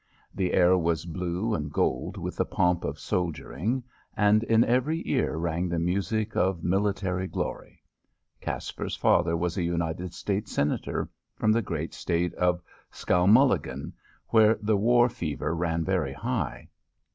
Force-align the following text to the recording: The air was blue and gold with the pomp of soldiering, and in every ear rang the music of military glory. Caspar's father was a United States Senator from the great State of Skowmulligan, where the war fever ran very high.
The 0.33 0.53
air 0.53 0.79
was 0.79 1.05
blue 1.05 1.53
and 1.53 1.71
gold 1.71 2.17
with 2.17 2.35
the 2.37 2.43
pomp 2.45 2.83
of 2.85 2.97
soldiering, 2.99 3.83
and 4.17 4.41
in 4.45 4.63
every 4.63 5.03
ear 5.05 5.35
rang 5.37 5.69
the 5.69 5.77
music 5.77 6.35
of 6.35 6.63
military 6.63 7.27
glory. 7.27 7.83
Caspar's 8.39 8.95
father 8.95 9.37
was 9.37 9.59
a 9.59 9.63
United 9.63 10.15
States 10.15 10.51
Senator 10.51 11.07
from 11.35 11.51
the 11.51 11.61
great 11.61 11.93
State 11.93 12.33
of 12.33 12.63
Skowmulligan, 12.91 13.93
where 14.29 14.57
the 14.59 14.75
war 14.75 15.07
fever 15.07 15.55
ran 15.55 15.85
very 15.85 16.13
high. 16.13 16.67